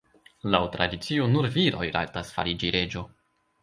[0.55, 3.09] Laŭ tradicio nur viroj rajtas fariĝi reĝo.